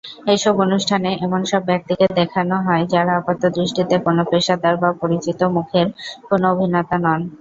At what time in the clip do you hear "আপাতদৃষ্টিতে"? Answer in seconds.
3.15-3.95